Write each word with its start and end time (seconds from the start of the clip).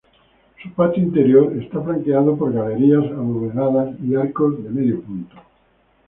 Su 0.63 0.71
patio 0.71 1.03
interior 1.03 1.55
está 1.61 1.79
flanqueado 1.79 2.35
por 2.35 2.51
galerías 2.51 3.03
abovedadas 3.11 3.93
y 4.01 4.15
arcos 4.15 4.63
de 4.63 4.69
medio 4.71 4.99
punto. 4.99 5.35